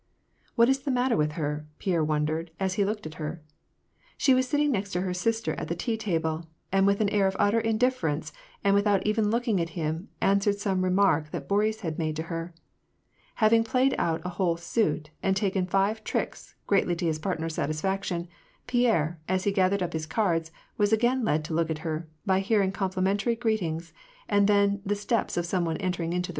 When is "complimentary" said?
22.71-23.35